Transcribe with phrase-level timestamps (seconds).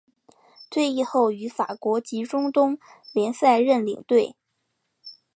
[0.71, 2.79] 退役后于法国及中东
[3.13, 4.35] 联赛任领队。